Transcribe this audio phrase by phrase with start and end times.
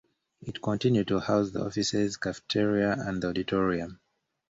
[0.41, 3.99] It continued to house the offices, cafeteria, and an auditorium.